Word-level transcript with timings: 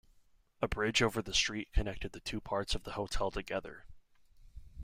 A 0.63 0.67
bridge 0.67 1.03
over 1.03 1.21
the 1.21 1.31
street 1.31 1.71
connected 1.73 2.11
the 2.11 2.21
two 2.21 2.41
parts 2.41 2.73
of 2.73 2.85
the 2.85 2.93
hotel 2.93 3.29
together. 3.29 3.85